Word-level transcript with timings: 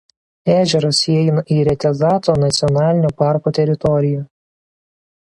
Ežeras 0.53 1.01
įeina 1.17 1.43
į 1.57 1.59
Retezato 1.69 2.37
nacionalinio 2.47 3.15
parko 3.23 3.57
teritoriją. 3.63 4.29